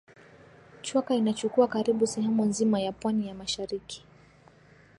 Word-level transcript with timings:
Chwaka 0.83 1.13
inachukua 1.15 1.67
karibu 1.67 2.07
sehemu 2.07 2.45
nzima 2.45 2.79
ya 2.79 2.91
pwani 2.91 3.27
ya 3.27 3.33
mashariki 3.33 4.05